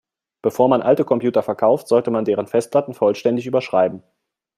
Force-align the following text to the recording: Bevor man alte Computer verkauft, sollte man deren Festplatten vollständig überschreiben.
Bevor 0.41 0.67
man 0.67 0.81
alte 0.81 1.05
Computer 1.05 1.43
verkauft, 1.43 1.87
sollte 1.87 2.09
man 2.09 2.25
deren 2.25 2.47
Festplatten 2.47 2.95
vollständig 2.95 3.45
überschreiben. 3.45 4.01